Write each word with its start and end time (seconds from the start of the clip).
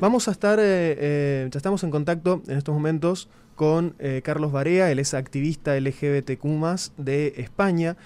Vamos 0.00 0.28
a 0.28 0.30
estar, 0.30 0.58
ya 0.58 1.50
estamos 1.54 1.84
en 1.84 1.90
contacto 1.90 2.42
en 2.48 2.56
estos 2.56 2.74
momentos 2.74 3.28
con 3.54 3.94
Carlos 4.22 4.50
Barea, 4.50 4.90
él 4.90 4.98
es 4.98 5.12
activista 5.12 5.78
LGBTQ 5.78 6.44
de 6.96 7.34
España. 7.36 7.98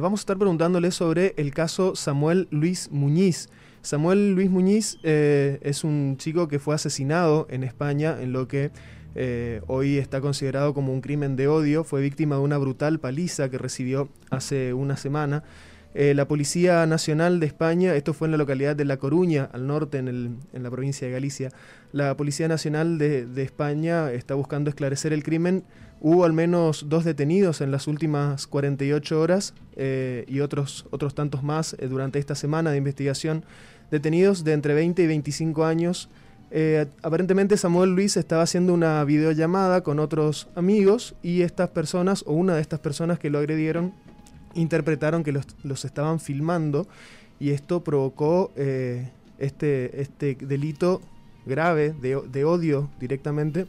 vamos 0.00 0.20
a 0.20 0.22
estar 0.22 0.36
preguntándole 0.36 0.90
sobre 0.90 1.32
el 1.38 1.54
caso 1.54 1.96
Samuel 1.96 2.46
Luis 2.50 2.90
Muñiz. 2.92 3.48
Samuel 3.80 4.34
Luis 4.34 4.50
Muñiz 4.50 4.98
es 5.02 5.82
un 5.82 6.18
chico 6.18 6.46
que 6.46 6.58
fue 6.58 6.74
asesinado 6.74 7.46
en 7.48 7.64
España 7.64 8.20
en 8.20 8.32
lo 8.32 8.46
que 8.46 8.70
eh, 9.14 9.60
hoy 9.66 9.98
está 9.98 10.20
considerado 10.20 10.72
como 10.74 10.92
un 10.92 11.00
crimen 11.00 11.36
de 11.36 11.48
odio, 11.48 11.84
fue 11.84 12.00
víctima 12.00 12.36
de 12.36 12.42
una 12.42 12.58
brutal 12.58 13.00
paliza 13.00 13.50
que 13.50 13.58
recibió 13.58 14.08
hace 14.30 14.72
una 14.72 14.96
semana. 14.96 15.42
Eh, 15.92 16.14
la 16.14 16.28
Policía 16.28 16.86
Nacional 16.86 17.40
de 17.40 17.46
España, 17.46 17.96
esto 17.96 18.14
fue 18.14 18.28
en 18.28 18.32
la 18.32 18.38
localidad 18.38 18.76
de 18.76 18.84
La 18.84 18.96
Coruña, 18.96 19.48
al 19.52 19.66
norte, 19.66 19.98
en, 19.98 20.38
la 20.52 20.70
provincia 20.70 21.06
de 21.06 21.12
Galicia, 21.12 21.50
la 21.92 22.16
Policía 22.16 22.46
Nacional 22.46 22.96
de, 22.98 23.42
España 23.42 24.12
está 24.12 24.34
buscando 24.34 24.70
esclarecer 24.70 25.12
el 25.12 25.24
crimen. 25.24 25.64
Hubo 26.00 26.24
al 26.24 26.32
menos 26.32 26.86
dos 26.88 27.04
detenidos 27.04 27.60
en 27.60 27.72
las 27.72 27.88
últimas 27.88 28.46
48 28.46 29.20
horas 29.20 29.54
eh, 29.76 30.24
y 30.28 30.40
otros, 30.40 30.86
tantos 31.14 31.42
más 31.42 31.76
durante 31.88 32.20
esta 32.20 32.36
semana 32.36 32.70
de 32.70 32.78
investigación, 32.78 33.44
detenidos 33.90 34.44
de 34.44 34.52
entre 34.52 34.74
20 34.74 35.02
y 35.02 35.06
25 35.08 35.64
años. 35.64 36.08
Eh, 36.52 36.86
aparentemente 37.02 37.56
Samuel 37.56 37.90
Luis 37.90 38.16
estaba 38.16 38.42
haciendo 38.42 38.74
una 38.74 39.02
videollamada 39.04 39.82
con 39.82 39.98
otros 39.98 40.48
amigos 40.54 41.14
y 41.22 41.42
estas 41.42 41.70
personas, 41.70 42.24
o 42.26 42.32
una 42.32 42.54
de 42.54 42.60
estas 42.60 42.78
personas 42.78 43.18
que 43.18 43.30
lo 43.30 43.38
agredieron, 43.38 43.92
interpretaron 44.54 45.22
que 45.22 45.32
los, 45.32 45.84
estaban 45.84 46.20
filmando 46.20 46.86
y 47.38 47.50
esto 47.50 47.82
provocó 47.82 48.52
eh, 48.56 49.08
este, 49.38 50.00
este 50.00 50.34
delito 50.34 51.00
grave 51.46 51.94
de, 52.00 52.44
odio 52.44 52.90
directamente 53.00 53.66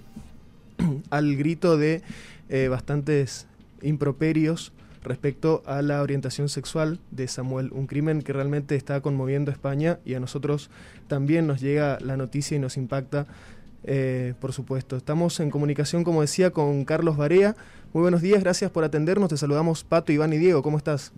al 1.10 1.36
grito 1.36 1.78
de 1.78 2.02
eh, 2.50 2.68
bastantes 2.68 3.48
improperios 3.82 4.74
respecto 5.04 5.64
a 5.66 5.82
la 5.82 6.02
orientación 6.02 6.50
sexual 6.50 7.00
de 7.10 7.28
Samuel, 7.28 7.72
un 7.72 7.88
crimen 7.88 8.22
que 8.22 8.34
realmente 8.34 8.76
está 8.76 9.02
conmoviendo 9.02 9.52
a 9.52 9.54
España 9.54 10.00
y 10.06 10.14
a 10.14 10.20
nosotros 10.20 10.70
también 11.08 11.48
nos 11.48 11.60
llega 11.60 11.98
la 12.02 12.18
noticia 12.18 12.56
y 12.56 12.60
nos 12.60 12.78
impacta, 12.78 13.26
eh, 13.84 14.34
por 14.40 14.54
supuesto. 14.54 14.96
Estamos 14.96 15.40
en 15.40 15.50
comunicación, 15.50 16.04
como 16.04 16.22
decía, 16.22 16.52
con 16.52 16.86
Carlos 16.86 17.18
Barea. 17.18 17.56
Muy 17.94 18.02
buenos 18.02 18.22
días, 18.22 18.42
gracias 18.42 18.72
por 18.72 18.84
atendernos. 18.84 19.30
Te 19.30 19.38
saludamos 19.38 19.84
Pato, 19.84 20.12
Iván 20.12 20.34
y 20.34 20.38
Diego. 20.38 20.62
¿Cómo 20.62 20.78
estás? 20.78 21.12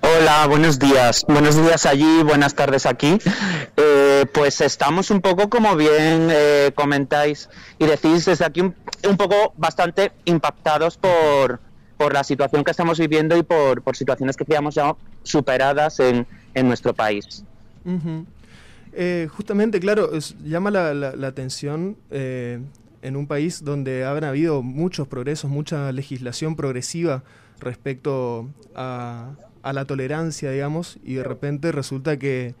Hola, 0.00 0.46
buenos 0.48 0.78
días. 0.78 1.24
Buenos 1.28 1.56
días 1.56 1.86
allí, 1.86 2.22
buenas 2.22 2.54
tardes 2.54 2.84
aquí. 2.84 3.18
Eh, 3.76 4.26
pues 4.32 4.60
estamos 4.60 5.10
un 5.10 5.20
poco, 5.20 5.48
como 5.48 5.76
bien 5.76 6.28
eh, 6.30 6.72
comentáis 6.74 7.48
y 7.78 7.86
decís 7.86 8.24
desde 8.24 8.44
aquí, 8.44 8.60
un, 8.60 9.16
poco 9.16 9.54
bastante 9.56 10.12
impactados 10.24 10.96
por, 10.96 11.60
por 11.96 12.12
la 12.12 12.24
situación 12.24 12.64
que 12.64 12.72
estamos 12.72 12.98
viviendo 12.98 13.36
y 13.36 13.42
por, 13.44 13.82
situaciones 13.94 14.36
que 14.36 14.44
creamos 14.44 14.74
ya 14.74 14.94
superadas 15.22 16.00
en, 16.00 16.26
nuestro 16.64 16.92
país. 16.92 17.44
Eh, 19.00 19.28
justamente, 19.30 19.78
claro, 19.78 20.10
llama 20.42 20.72
la, 20.72 21.28
atención 21.28 21.96
eh, 22.10 22.58
en 23.00 23.14
un 23.14 23.28
país 23.28 23.62
donde 23.62 24.04
habrán 24.04 24.30
habido 24.30 24.60
muchos 24.60 25.06
progresos, 25.06 25.48
mucha 25.48 25.92
legislación 25.92 26.56
progresiva 26.56 27.22
respecto 27.60 28.48
a, 28.74 29.36
la 29.62 29.84
tolerancia, 29.84 30.50
digamos, 30.50 30.98
y 31.04 31.14
de 31.14 31.22
repente 31.22 31.70
resulta 31.70 32.18
que, 32.18 32.56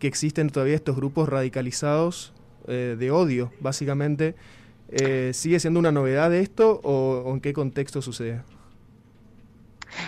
existen 0.00 0.48
todavía 0.48 0.74
estos 0.74 0.96
grupos 0.96 1.28
radicalizados 1.28 2.32
eh, 2.66 2.96
de 2.98 3.10
odio, 3.10 3.52
básicamente. 3.60 4.34
¿Sigue 5.32 5.60
siendo 5.60 5.78
una 5.78 5.92
novedad 5.92 6.34
esto 6.34 6.80
o 6.82 7.32
en 7.32 7.40
qué 7.40 7.52
contexto 7.52 8.02
sucede? 8.02 8.42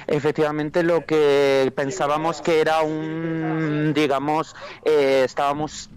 Efectivamente 0.07 0.83
lo 0.83 1.05
que 1.05 1.73
pensábamos 1.75 2.41
que 2.41 2.61
era 2.61 2.83
un, 2.83 3.93
digamos, 3.95 4.55
eh, 4.85 5.23
estábamos 5.25 5.91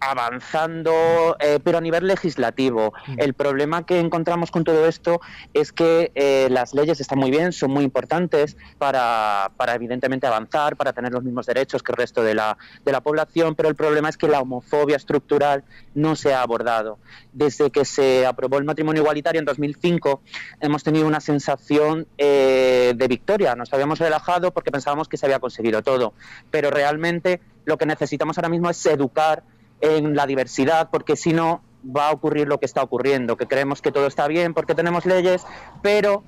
avanzando, 0.00 1.36
eh, 1.40 1.58
pero 1.62 1.78
a 1.78 1.80
nivel 1.80 2.06
legislativo. 2.06 2.92
Mm. 3.06 3.14
El 3.18 3.34
problema 3.34 3.84
que 3.84 3.98
encontramos 3.98 4.50
con 4.50 4.64
todo 4.64 4.86
esto 4.86 5.20
es 5.54 5.72
que 5.72 6.12
eh, 6.14 6.48
las 6.50 6.74
leyes 6.74 7.00
están 7.00 7.18
muy 7.18 7.30
bien, 7.30 7.52
son 7.52 7.70
muy 7.70 7.84
importantes 7.84 8.56
para, 8.78 9.50
para, 9.56 9.74
evidentemente 9.74 10.26
avanzar, 10.26 10.76
para 10.76 10.92
tener 10.92 11.12
los 11.12 11.24
mismos 11.24 11.46
derechos 11.46 11.82
que 11.82 11.92
el 11.92 11.96
resto 11.96 12.22
de 12.22 12.34
la, 12.34 12.56
de 12.84 12.92
la 12.92 13.00
población, 13.00 13.54
pero 13.54 13.68
el 13.68 13.74
problema 13.74 14.08
es 14.08 14.16
que 14.16 14.28
la 14.28 14.40
homofobia 14.40 14.96
estructural 14.96 15.64
no 15.94 16.16
se 16.16 16.34
ha 16.34 16.42
abordado. 16.42 16.98
Desde 17.32 17.70
que 17.70 17.84
se 17.84 18.26
aprobó 18.26 18.58
el 18.58 18.64
matrimonio 18.64 19.02
igualitario 19.02 19.38
en 19.38 19.44
2005, 19.44 20.22
hemos 20.60 20.82
tenido 20.82 21.06
una 21.06 21.20
sensación 21.20 22.06
eh, 22.18 22.92
de 22.96 23.08
victoria. 23.08 23.54
Nos 23.54 23.72
habíamos 23.72 23.98
relajado 23.98 24.52
porque 24.52 24.70
pensábamos 24.70 25.08
que 25.08 25.16
se 25.16 25.26
había 25.26 25.38
conseguido 25.38 25.82
todo, 25.82 26.14
pero 26.50 26.70
realmente 26.70 27.40
lo 27.64 27.76
que 27.76 27.86
necesitamos 27.86 28.38
ahora 28.38 28.48
mismo 28.48 28.70
es 28.70 28.84
educar 28.86 29.42
en 29.80 30.16
la 30.16 30.26
diversidad, 30.26 30.88
porque 30.90 31.16
si 31.16 31.32
no 31.32 31.62
va 31.84 32.08
a 32.08 32.12
ocurrir 32.12 32.48
lo 32.48 32.58
que 32.58 32.66
está 32.66 32.82
ocurriendo, 32.82 33.36
que 33.36 33.46
creemos 33.46 33.82
que 33.82 33.92
todo 33.92 34.06
está 34.06 34.26
bien 34.28 34.54
porque 34.54 34.74
tenemos 34.74 35.06
leyes, 35.06 35.44
pero 35.82 36.22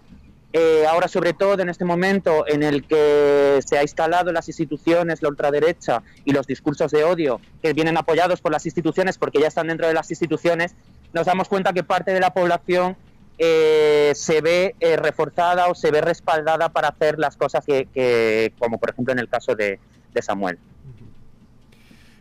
eh, 0.52 0.84
ahora 0.88 1.06
sobre 1.06 1.32
todo 1.32 1.62
en 1.62 1.68
este 1.68 1.84
momento 1.84 2.44
en 2.48 2.62
el 2.62 2.84
que 2.84 3.60
se 3.64 3.78
ha 3.78 3.82
instalado 3.82 4.32
las 4.32 4.48
instituciones 4.48 5.22
la 5.22 5.28
ultraderecha 5.28 6.02
y 6.24 6.32
los 6.32 6.46
discursos 6.46 6.90
de 6.90 7.04
odio 7.04 7.40
que 7.62 7.72
vienen 7.72 7.96
apoyados 7.96 8.40
por 8.40 8.50
las 8.50 8.66
instituciones 8.66 9.16
porque 9.16 9.40
ya 9.40 9.46
están 9.46 9.68
dentro 9.68 9.86
de 9.86 9.94
las 9.94 10.10
instituciones, 10.10 10.74
nos 11.12 11.26
damos 11.26 11.48
cuenta 11.48 11.72
que 11.72 11.84
parte 11.84 12.12
de 12.12 12.20
la 12.20 12.32
población 12.32 12.96
eh, 13.38 14.12
se 14.14 14.40
ve 14.40 14.74
eh, 14.80 14.96
reforzada 14.96 15.68
o 15.68 15.74
se 15.74 15.90
ve 15.90 16.00
respaldada 16.00 16.68
para 16.68 16.88
hacer 16.88 17.18
las 17.18 17.36
cosas 17.36 17.64
que, 17.64 18.52
como 18.58 18.78
por 18.78 18.90
ejemplo 18.90 19.12
en 19.12 19.18
el 19.18 19.28
caso 19.28 19.54
de 19.54 19.78
Samuel. 20.20 20.58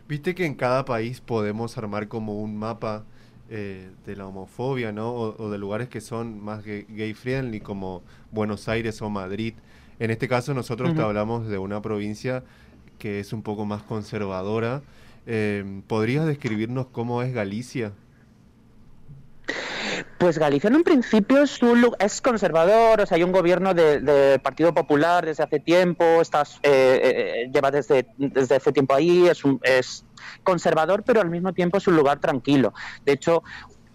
Viste 0.10 0.34
que 0.34 0.48
en 0.48 0.56
cada 0.56 0.86
país 0.86 1.22
podemos 1.22 1.78
armar 1.78 2.08
como 2.08 2.42
un 2.42 2.58
mapa 2.58 3.06
eh, 3.48 3.92
de 4.08 4.16
la 4.16 4.26
homofobia, 4.26 4.92
¿no? 4.92 5.14
O, 5.14 5.52
de 5.52 5.60
lugares 5.60 5.88
que 5.88 6.02
son 6.02 6.44
más 6.44 6.66
gay 6.66 7.14
friendly, 7.14 7.60
como 7.60 8.02
Buenos 8.32 8.68
Aires 8.68 9.04
o 9.04 9.12
Madrid. 9.12 9.54
En 10.00 10.10
este 10.10 10.28
caso 10.28 10.56
nosotros 10.56 10.96
te 10.96 11.02
hablamos 11.04 11.48
de 11.48 11.60
una 11.60 11.84
provincia 11.84 12.44
que 12.98 13.20
es 13.20 13.34
un 13.34 13.44
poco 13.44 13.66
más 13.66 13.84
conservadora. 13.84 14.82
Eh, 15.28 15.84
¿Podrías 15.86 16.26
describirnos 16.26 16.88
cómo 16.88 17.22
es 17.22 17.32
Galicia? 17.32 17.94
Pues 20.20 20.38
Galicia 20.38 20.68
en 20.68 20.76
un 20.76 20.84
principio 20.84 21.42
es, 21.44 21.62
es 22.00 22.22
conservador, 22.22 23.00
o 23.00 23.06
sea, 23.06 23.16
hay 23.16 23.24
un 23.24 23.32
gobierno 23.32 23.74
del 23.74 24.42
Partido 24.42 24.74
Popular 24.74 25.26
desde 25.26 25.44
hace 25.44 25.62
tiempo, 25.62 26.04
estás, 26.22 26.60
eh, 26.62 27.00
eh, 27.46 27.50
lleva 27.54 27.72
desde, 27.72 28.06
desde 28.18 28.58
hace 28.58 28.74
tiempo 28.74 28.96
ahí, 28.96 29.28
es, 29.28 29.42
es 29.64 30.04
conservador, 30.44 31.04
pero 31.04 31.22
al 31.22 31.30
mismo 31.30 31.54
tiempo 31.54 31.78
es 31.78 31.88
un 31.88 31.96
lugar 31.96 32.20
tranquilo. 32.20 32.74
De 33.06 33.14
hecho, 33.14 33.44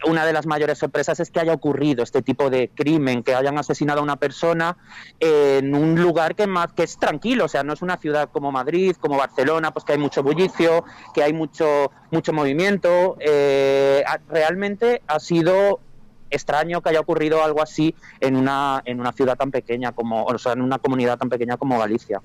una 0.06 0.24
de 0.24 0.32
las 0.32 0.46
mayores 0.46 0.78
sorpresas 0.78 1.20
es 1.20 1.30
que 1.30 1.40
haya 1.40 1.52
ocurrido 1.52 2.02
este 2.02 2.22
tipo 2.22 2.48
de 2.48 2.70
crimen, 2.74 3.22
que 3.22 3.34
hayan 3.34 3.58
asesinado 3.58 4.00
a 4.00 4.02
una 4.02 4.16
persona 4.16 4.78
en 5.20 5.74
un 5.74 6.00
lugar 6.00 6.34
que 6.34 6.46
más 6.46 6.72
que 6.72 6.84
es 6.84 6.96
tranquilo, 6.96 7.44
o 7.44 7.48
sea, 7.48 7.64
no 7.64 7.74
es 7.74 7.82
una 7.82 7.98
ciudad 7.98 8.30
como 8.32 8.50
Madrid, 8.50 8.96
como 8.98 9.18
Barcelona, 9.18 9.72
pues 9.74 9.84
que 9.84 9.92
hay 9.92 9.98
mucho 9.98 10.22
bullicio, 10.22 10.84
que 11.12 11.22
hay 11.22 11.34
mucho 11.34 11.90
mucho 12.10 12.32
movimiento. 12.32 13.18
Eh, 13.20 14.02
realmente 14.28 15.02
ha 15.06 15.20
sido 15.20 15.80
extraño 16.34 16.80
que 16.80 16.90
haya 16.90 17.00
ocurrido 17.00 17.42
algo 17.42 17.62
así 17.62 17.94
en 18.20 18.36
una 18.36 18.82
en 18.84 19.00
una 19.00 19.12
ciudad 19.12 19.36
tan 19.36 19.50
pequeña 19.50 19.92
como, 19.92 20.24
o 20.24 20.38
sea, 20.38 20.52
en 20.52 20.62
una 20.62 20.78
comunidad 20.78 21.18
tan 21.18 21.28
pequeña 21.28 21.56
como 21.56 21.78
Galicia. 21.78 22.20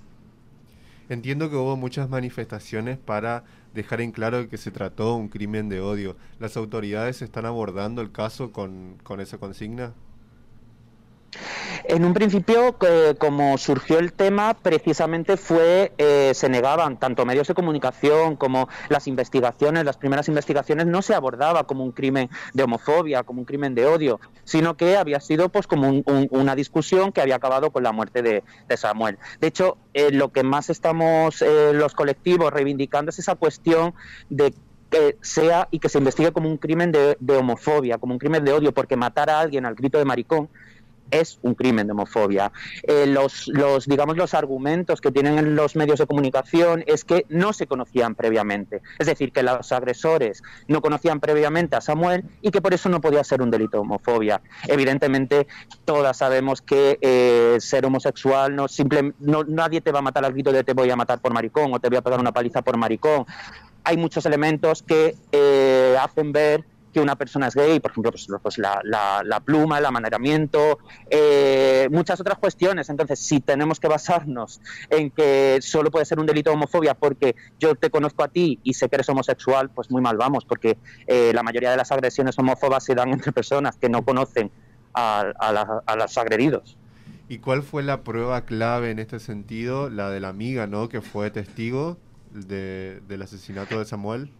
Entiendo 1.09 1.49
que 1.49 1.55
hubo 1.55 1.75
muchas 1.75 2.07
manifestaciones 2.07 2.99
para 2.99 3.43
dejar 3.73 4.01
en 4.01 4.11
claro 4.11 4.47
que 4.47 4.57
se 4.57 4.69
trató 4.69 5.15
un 5.15 5.29
crimen 5.29 5.67
de 5.67 5.81
odio. 5.81 6.15
¿Las 6.39 6.55
autoridades 6.55 7.21
están 7.21 7.45
abordando 7.45 8.01
el 8.01 8.11
caso 8.11 8.51
con, 8.51 8.97
con 9.03 9.19
esa 9.19 9.39
consigna? 9.39 9.93
En 11.89 12.05
un 12.05 12.13
principio, 12.13 12.75
como 13.17 13.57
surgió 13.57 13.97
el 13.97 14.13
tema, 14.13 14.53
precisamente 14.53 15.37
fue, 15.37 15.91
eh, 15.97 16.33
se 16.35 16.47
negaban 16.47 16.99
tanto 16.99 17.25
medios 17.25 17.47
de 17.47 17.55
comunicación 17.55 18.35
como 18.35 18.69
las 18.89 19.07
investigaciones, 19.07 19.85
las 19.85 19.97
primeras 19.97 20.27
investigaciones, 20.27 20.85
no 20.85 21.01
se 21.01 21.15
abordaba 21.15 21.63
como 21.63 21.83
un 21.83 21.91
crimen 21.91 22.29
de 22.53 22.61
homofobia, 22.61 23.23
como 23.23 23.39
un 23.39 23.45
crimen 23.45 23.73
de 23.73 23.87
odio, 23.87 24.19
sino 24.43 24.77
que 24.77 24.97
había 24.97 25.19
sido 25.19 25.49
pues 25.49 25.65
como 25.65 26.03
una 26.29 26.55
discusión 26.55 27.11
que 27.11 27.21
había 27.21 27.37
acabado 27.37 27.71
con 27.71 27.81
la 27.81 27.91
muerte 27.91 28.21
de, 28.21 28.43
Samuel. 28.77 29.17
De 29.41 29.47
hecho, 29.47 29.79
eh, 29.95 30.11
lo 30.11 30.31
que 30.31 30.43
más 30.43 30.69
estamos 30.69 31.41
eh, 31.41 31.71
los 31.73 31.95
colectivos 31.95 32.53
reivindicando 32.53 33.09
es 33.09 33.17
esa 33.17 33.33
cuestión 33.33 33.95
de 34.29 34.53
que 34.91 35.17
sea 35.21 35.67
y 35.71 35.79
que 35.79 35.89
se 35.89 35.97
investigue 35.97 36.31
como 36.33 36.49
un 36.49 36.57
crimen 36.57 36.91
de 36.91 37.35
homofobia, 37.35 37.97
como 37.97 38.13
un 38.13 38.19
crimen 38.19 38.45
de 38.45 38.53
odio, 38.53 38.73
porque 38.75 38.95
matar 38.95 39.31
a 39.31 39.39
alguien 39.39 39.65
al 39.65 39.73
grito 39.73 39.97
de 39.97 40.05
maricón 40.05 40.49
es 41.11 41.39
un 41.41 41.55
crimen 41.55 41.87
de 41.87 41.93
homofobia. 41.93 42.51
Eh, 42.83 43.05
los, 43.07 43.47
los, 43.47 43.85
digamos, 43.85 44.17
los 44.17 44.33
argumentos 44.33 45.01
que 45.01 45.11
tienen 45.11 45.55
los 45.55 45.75
medios 45.75 45.99
de 45.99 46.07
comunicación 46.07 46.83
es 46.87 47.05
que 47.05 47.25
no 47.29 47.53
se 47.53 47.67
conocían 47.67 48.15
previamente. 48.15 48.81
Es 48.97 49.07
decir, 49.07 49.31
que 49.31 49.43
los 49.43 49.71
agresores 49.71 50.41
no 50.67 50.81
conocían 50.81 51.19
previamente 51.19 51.75
a 51.75 51.81
Samuel 51.81 52.25
y 52.41 52.51
que 52.51 52.61
por 52.61 52.73
eso 52.73 52.89
no 52.89 53.01
podía 53.01 53.23
ser 53.23 53.41
un 53.41 53.51
delito 53.51 53.77
de 53.77 53.81
homofobia. 53.81 54.41
Evidentemente, 54.67 55.47
todas 55.85 56.17
sabemos 56.17 56.61
que 56.61 56.97
eh, 57.01 57.57
ser 57.59 57.85
homosexual 57.85 58.55
no 58.55 58.67
simple, 58.67 59.13
no, 59.19 59.43
nadie 59.43 59.81
te 59.81 59.91
va 59.91 59.99
a 59.99 60.01
matar 60.01 60.25
al 60.25 60.33
grito 60.33 60.51
de 60.51 60.63
te 60.63 60.73
voy 60.73 60.89
a 60.89 60.95
matar 60.95 61.19
por 61.19 61.33
maricón 61.33 61.73
o 61.73 61.79
te 61.79 61.89
voy 61.89 61.97
a 61.97 62.01
pegar 62.01 62.19
una 62.19 62.31
paliza 62.31 62.61
por 62.61 62.77
maricón. 62.77 63.25
Hay 63.83 63.97
muchos 63.97 64.25
elementos 64.25 64.83
que 64.83 65.15
eh, 65.31 65.97
hacen 65.99 66.31
ver 66.31 66.63
que 66.93 66.99
una 66.99 67.15
persona 67.15 67.47
es 67.47 67.55
gay, 67.55 67.79
por 67.79 67.91
ejemplo, 67.91 68.11
pues, 68.11 68.27
pues 68.41 68.57
la, 68.57 69.41
pluma, 69.45 69.77
el 69.77 69.85
amaneramiento, 69.85 70.79
eh, 71.09 71.87
muchas 71.91 72.19
otras 72.19 72.37
cuestiones. 72.37 72.89
Entonces, 72.89 73.19
si 73.19 73.39
tenemos 73.39 73.79
que 73.79 73.87
basarnos 73.87 74.61
en 74.89 75.11
que 75.11 75.59
solo 75.61 75.91
puede 75.91 76.05
ser 76.05 76.19
un 76.19 76.25
delito 76.25 76.49
de 76.49 76.55
homofobia 76.55 76.93
porque 76.93 77.35
yo 77.59 77.75
te 77.75 77.89
conozco 77.89 78.23
a 78.23 78.27
ti 78.27 78.59
y 78.63 78.73
sé 78.73 78.89
que 78.89 78.95
eres 78.95 79.09
homosexual, 79.09 79.69
pues 79.69 79.91
muy 79.91 80.01
mal 80.01 80.17
vamos, 80.17 80.45
porque 80.45 80.77
eh, 81.07 81.31
la 81.33 81.43
mayoría 81.43 81.71
de 81.71 81.77
las 81.77 81.91
agresiones 81.91 82.37
homófobas 82.37 82.83
se 82.83 82.95
dan 82.95 83.09
entre 83.09 83.31
personas 83.31 83.77
que 83.77 83.89
no 83.89 84.03
conocen 84.03 84.51
a, 84.93 85.21
a, 85.85 85.95
los 85.95 86.17
agredidos. 86.17 86.77
¿Y 87.27 87.39
cuál 87.39 87.61
fue 87.61 87.83
la 87.83 88.03
prueba 88.03 88.45
clave 88.45 88.91
en 88.91 88.99
este 88.99 89.19
sentido? 89.19 89.89
La 89.89 90.09
de 90.09 90.19
la 90.19 90.29
amiga, 90.29 90.65
¿no? 90.65 90.89
Que 90.89 91.01
fue 91.01 91.29
testigo 91.29 91.97
de, 92.33 93.01
del 93.07 93.21
asesinato 93.21 93.77
de 93.77 93.85
Samuel. 93.85 94.31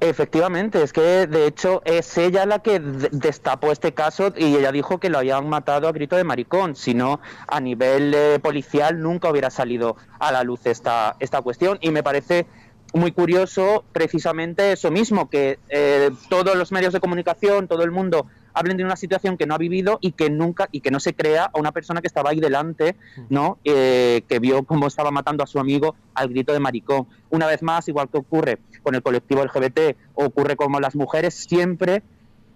Efectivamente, 0.00 0.80
es 0.80 0.92
que 0.92 1.26
de 1.26 1.48
hecho 1.48 1.82
es 1.84 2.16
ella 2.18 2.46
la 2.46 2.60
que 2.60 2.78
destapó 2.78 3.72
este 3.72 3.94
caso 3.94 4.32
y 4.36 4.54
ella 4.54 4.70
dijo 4.70 4.98
que 4.98 5.10
lo 5.10 5.18
habían 5.18 5.48
matado 5.48 5.88
a 5.88 5.92
grito 5.92 6.14
de 6.14 6.22
maricón, 6.22 6.76
si 6.76 6.94
no 6.94 7.20
a 7.48 7.60
nivel 7.60 8.14
eh, 8.14 8.38
policial 8.40 9.00
nunca 9.00 9.28
hubiera 9.28 9.50
salido 9.50 9.96
a 10.20 10.30
la 10.30 10.44
luz 10.44 10.66
esta, 10.66 11.16
esta 11.18 11.42
cuestión. 11.42 11.78
Y 11.80 11.90
me 11.90 12.04
parece 12.04 12.46
muy 12.94 13.10
curioso 13.10 13.84
precisamente 13.92 14.70
eso 14.72 14.92
mismo, 14.92 15.28
que 15.28 15.58
eh, 15.68 16.10
todos 16.28 16.56
los 16.56 16.70
medios 16.70 16.92
de 16.92 17.00
comunicación, 17.00 17.66
todo 17.66 17.82
el 17.82 17.90
mundo 17.90 18.26
hablen 18.54 18.76
de 18.76 18.84
una 18.84 18.96
situación 18.96 19.36
que 19.36 19.46
no 19.46 19.54
ha 19.54 19.58
vivido 19.58 19.98
y 20.00 20.12
que 20.12 20.30
nunca 20.30 20.68
y 20.72 20.80
que 20.80 20.90
no 20.90 21.00
se 21.00 21.14
crea 21.14 21.50
a 21.52 21.58
una 21.58 21.72
persona 21.72 22.00
que 22.00 22.06
estaba 22.06 22.30
ahí 22.30 22.40
delante, 22.40 22.96
¿no? 23.28 23.58
Eh, 23.64 24.22
que 24.28 24.38
vio 24.38 24.64
cómo 24.64 24.86
estaba 24.86 25.10
matando 25.10 25.44
a 25.44 25.46
su 25.46 25.58
amigo 25.58 25.94
al 26.14 26.28
grito 26.28 26.52
de 26.52 26.60
maricón. 26.60 27.06
Una 27.30 27.46
vez 27.46 27.62
más, 27.62 27.88
igual 27.88 28.08
que 28.08 28.18
ocurre 28.18 28.58
con 28.82 28.94
el 28.94 29.02
colectivo 29.02 29.44
LGBT, 29.44 29.96
ocurre 30.14 30.56
como 30.56 30.80
las 30.80 30.96
mujeres, 30.96 31.34
siempre 31.34 32.02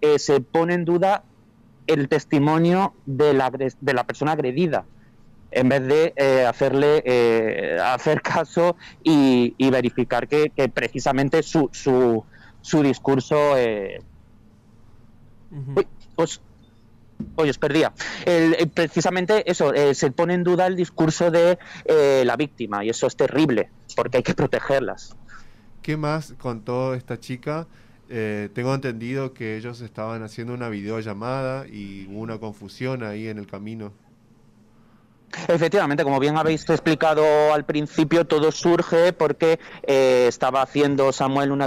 eh, 0.00 0.18
se 0.18 0.40
pone 0.40 0.74
en 0.74 0.84
duda 0.84 1.24
el 1.86 2.08
testimonio 2.08 2.94
de 3.06 3.34
la, 3.34 3.50
de 3.50 3.94
la 3.94 4.04
persona 4.04 4.32
agredida 4.32 4.84
en 5.54 5.68
vez 5.68 5.86
de 5.86 6.14
eh, 6.16 6.46
hacerle 6.46 7.76
hacer 7.84 8.22
caso 8.22 8.76
y, 9.02 9.54
verificar 9.70 10.26
que, 10.26 10.50
precisamente 10.72 11.42
su, 11.42 11.68
su, 11.72 12.24
su 12.62 12.82
discurso 12.82 13.56
Oye, 17.36 17.50
os 17.50 17.58
perdía. 17.58 17.92
Eh, 18.26 18.66
precisamente 18.74 19.48
eso, 19.50 19.72
eh, 19.72 19.94
se 19.94 20.10
pone 20.10 20.34
en 20.34 20.44
duda 20.44 20.66
el 20.66 20.76
discurso 20.76 21.30
de 21.30 21.58
eh, 21.84 22.24
la 22.26 22.36
víctima 22.36 22.84
y 22.84 22.90
eso 22.90 23.06
es 23.06 23.16
terrible 23.16 23.70
porque 23.96 24.18
hay 24.18 24.22
que 24.22 24.34
protegerlas. 24.34 25.16
¿Qué 25.82 25.96
más 25.96 26.34
contó 26.38 26.94
esta 26.94 27.18
chica? 27.18 27.66
tengo 28.52 28.74
entendido 28.74 29.32
que 29.32 29.56
ellos 29.56 29.80
estaban 29.80 30.22
haciendo 30.22 30.52
una 30.52 30.68
videollamada 30.68 31.66
y 31.66 32.06
hubo 32.10 32.20
una 32.20 32.36
confusión 32.36 33.04
ahí 33.04 33.28
en 33.28 33.38
el 33.38 33.46
camino. 33.46 33.94
Efectivamente, 35.48 36.04
como 36.04 36.20
bien 36.20 36.36
habéis 36.36 36.68
explicado 36.68 37.54
al 37.54 37.64
principio, 37.64 38.26
todo 38.26 38.52
surge 38.52 39.12
porque 39.12 39.58
eh, 39.82 40.26
estaba 40.28 40.62
haciendo 40.62 41.12
Samuel 41.12 41.52
una, 41.52 41.66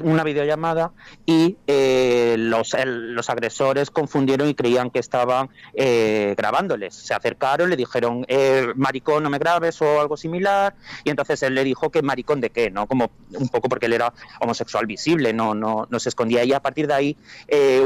una 0.00 0.24
videollamada 0.24 0.92
y 1.24 1.56
eh, 1.66 2.34
los, 2.38 2.74
los 2.84 3.30
agresores 3.30 3.90
confundieron 3.90 4.48
y 4.48 4.54
creían 4.54 4.90
que 4.90 4.98
estaban 4.98 5.50
eh, 5.74 6.34
grabándoles. 6.36 6.94
Se 6.94 7.14
acercaron, 7.14 7.70
le 7.70 7.76
dijeron, 7.76 8.26
maricón, 8.74 9.22
no 9.22 9.30
me 9.30 9.38
grabes 9.38 9.80
o 9.80 10.00
algo 10.00 10.16
similar, 10.16 10.74
y 11.04 11.10
entonces 11.10 11.42
él 11.44 11.54
le 11.54 11.62
dijo 11.64 11.90
que 11.90 12.02
maricón 12.02 12.40
de 12.40 12.50
qué, 12.50 12.70
¿no? 12.70 12.86
Como 12.86 13.10
un 13.32 13.48
poco 13.48 13.68
porque 13.68 13.86
él 13.86 13.92
era 13.92 14.12
homosexual 14.40 14.86
visible, 14.86 15.32
no, 15.32 15.54
no, 15.54 15.86
no 15.88 16.00
se 16.00 16.08
escondía. 16.08 16.44
Y 16.44 16.52
a 16.52 16.60
partir 16.60 16.88
de 16.88 16.94
ahí 16.94 17.16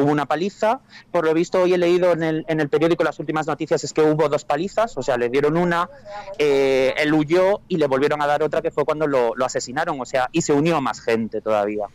hubo 0.00 0.10
una 0.10 0.26
paliza. 0.26 0.80
Por 1.12 1.24
lo 1.24 1.34
visto, 1.34 1.62
hoy 1.62 1.74
he 1.74 1.78
leído 1.78 2.12
en 2.12 2.22
el, 2.22 2.44
en 2.48 2.60
el 2.60 2.68
periódico 2.68 3.04
las 3.04 3.18
últimas 3.18 3.46
noticias 3.46 3.84
es 3.84 3.92
que 3.92 4.02
hubo 4.02 4.28
dos 4.28 4.44
palizas, 4.44 4.96
o 4.96 5.02
sea, 5.02 5.17
le 5.18 5.28
dieron 5.28 5.56
una, 5.56 5.88
eh, 6.38 6.94
él 6.96 7.12
huyó 7.12 7.60
y 7.68 7.76
le 7.76 7.86
volvieron 7.86 8.22
a 8.22 8.26
dar 8.26 8.42
otra 8.42 8.62
que 8.62 8.70
fue 8.70 8.84
cuando 8.84 9.06
lo, 9.06 9.34
asesinaron, 9.44 10.00
o 10.00 10.06
sea, 10.06 10.28
y 10.32 10.42
se 10.42 10.52
unió 10.52 10.80
más 10.80 11.00
gente 11.00 11.40
todavía. 11.40 11.86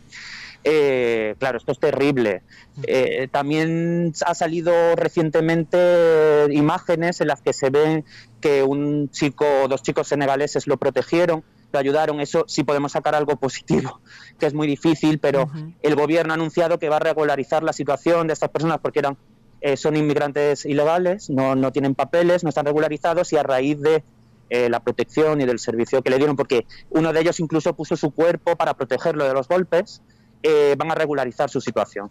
Eh, 0.66 1.34
claro, 1.38 1.58
esto 1.58 1.72
es 1.72 1.78
terrible. 1.78 2.42
Eh, 2.84 3.28
también 3.30 4.14
ha 4.24 4.34
salido 4.34 4.96
recientemente 4.96 6.46
imágenes 6.50 7.20
en 7.20 7.28
las 7.28 7.42
que 7.42 7.52
se 7.52 7.68
ven 7.68 8.04
que 8.40 8.62
un 8.62 9.10
chico, 9.10 9.44
dos 9.68 9.82
chicos 9.82 10.08
senegaleses 10.08 10.66
lo 10.66 10.78
protegieron, 10.78 11.44
lo 11.70 11.78
ayudaron. 11.78 12.20
Eso 12.20 12.44
sí 12.48 12.64
podemos 12.64 12.92
sacar 12.92 13.14
algo 13.14 13.36
positivo, 13.36 14.00
que 14.38 14.46
es 14.46 14.54
muy 14.54 14.66
difícil, 14.66 15.18
pero 15.18 15.50
el 15.82 15.94
gobierno 15.96 16.32
ha 16.32 16.36
anunciado 16.36 16.78
que 16.78 16.88
va 16.88 16.96
a 16.96 17.00
regularizar 17.00 17.62
la 17.62 17.74
situación 17.74 18.26
de 18.26 18.32
estas 18.32 18.48
personas 18.48 18.78
porque 18.80 19.00
eran 19.00 19.18
eh, 19.64 19.78
son 19.78 19.96
inmigrantes 19.96 20.66
ilegales, 20.66 21.30
no, 21.30 21.54
no 21.54 21.72
tienen 21.72 21.94
papeles, 21.94 22.44
no 22.44 22.50
están 22.50 22.66
regularizados 22.66 23.32
y 23.32 23.38
a 23.38 23.42
raíz 23.42 23.80
de 23.80 24.04
eh, 24.50 24.68
la 24.68 24.80
protección 24.80 25.40
y 25.40 25.46
del 25.46 25.58
servicio 25.58 26.02
que 26.02 26.10
le 26.10 26.18
dieron, 26.18 26.36
porque 26.36 26.66
uno 26.90 27.14
de 27.14 27.20
ellos 27.22 27.40
incluso 27.40 27.74
puso 27.74 27.96
su 27.96 28.10
cuerpo 28.10 28.56
para 28.56 28.74
protegerlo 28.74 29.24
de 29.24 29.32
los 29.32 29.48
golpes, 29.48 30.02
eh, 30.42 30.74
van 30.76 30.90
a 30.90 30.94
regularizar 30.94 31.48
su 31.48 31.62
situación. 31.62 32.10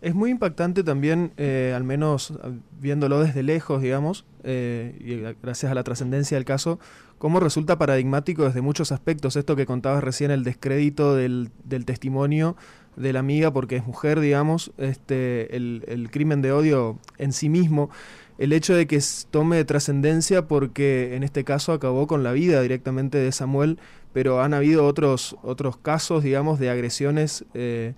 Es 0.00 0.12
muy 0.16 0.30
impactante 0.32 0.82
también, 0.82 1.32
al 1.38 1.84
menos 1.84 2.32
viéndolo 2.80 3.20
desde 3.20 3.44
lejos, 3.44 3.80
digamos, 3.80 4.26
y 4.42 5.20
gracias 5.40 5.70
a 5.70 5.76
la 5.76 5.84
trascendencia 5.84 6.36
del 6.36 6.44
caso, 6.44 6.80
cómo 7.18 7.38
resulta 7.38 7.78
paradigmático 7.78 8.42
desde 8.42 8.60
muchos 8.60 8.90
aspectos 8.90 9.36
esto 9.36 9.54
que 9.54 9.66
contabas 9.66 10.02
recién, 10.02 10.32
el 10.32 10.42
descrédito 10.42 11.14
del, 11.14 11.50
del 11.62 11.84
testimonio 11.84 12.56
de 12.96 13.12
la 13.12 13.20
amiga 13.20 13.52
porque 13.52 13.76
es 13.76 13.86
mujer, 13.86 14.20
digamos, 14.20 14.72
este, 14.78 15.56
el, 15.56 16.08
crimen 16.10 16.42
de 16.42 16.52
odio 16.52 16.98
en 17.18 17.32
sí 17.32 17.48
mismo, 17.48 17.90
el 18.38 18.52
hecho 18.52 18.74
de 18.74 18.86
que 18.86 19.00
tome 19.30 19.64
trascendencia 19.64 20.46
porque 20.48 21.14
en 21.14 21.22
este 21.22 21.44
caso 21.44 21.72
acabó 21.72 22.06
con 22.06 22.22
la 22.22 22.32
vida 22.32 22.60
directamente 22.60 23.18
de 23.18 23.32
Samuel, 23.32 23.78
pero 24.12 24.42
han 24.42 24.52
habido 24.54 24.84
otros, 24.86 25.36
otros 25.42 25.76
casos, 25.76 26.22
digamos, 26.22 26.58
de 26.58 26.70
agresiones 26.70 27.44
eh, 27.54 27.94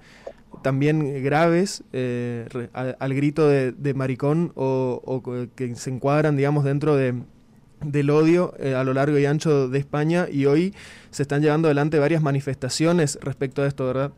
también 0.62 1.22
graves 1.24 1.82
eh, 1.92 2.46
al, 2.72 3.14
grito 3.14 3.48
de, 3.48 3.94
maricón 3.94 4.52
o, 4.54 5.50
que 5.56 5.74
se 5.74 5.90
encuadran, 5.90 6.36
digamos, 6.36 6.64
dentro 6.64 6.94
de, 6.96 7.14
del 7.84 8.10
odio 8.10 8.54
eh, 8.58 8.74
a 8.74 8.84
lo 8.84 8.94
largo 8.94 9.18
y 9.18 9.26
ancho 9.26 9.68
de 9.68 9.78
España 9.78 10.26
y 10.30 10.46
hoy 10.46 10.74
se 11.10 11.22
están 11.22 11.42
llevando 11.42 11.68
adelante 11.68 11.98
varias 11.98 12.22
manifestaciones 12.22 13.18
respecto 13.22 13.62
a 13.62 13.66
esto, 13.66 13.86
¿verdad? 13.86 14.12